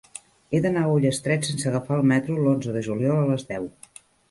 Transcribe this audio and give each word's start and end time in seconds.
He 0.51 0.61
d'anar 0.65 0.85
a 0.87 0.93
Ullastret 0.93 1.45
sense 1.51 1.69
agafar 1.73 1.99
el 2.03 2.09
metro 2.13 2.39
l'onze 2.41 2.77
de 2.81 2.85
juliol 2.91 3.21
a 3.27 3.31
les 3.31 3.49
deu. 3.55 3.71